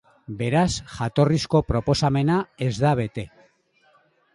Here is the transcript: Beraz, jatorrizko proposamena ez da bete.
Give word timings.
Beraz, 0.37 0.71
jatorrizko 0.93 1.63
proposamena 1.75 2.41
ez 2.71 2.75
da 2.83 2.99
bete. 3.05 3.31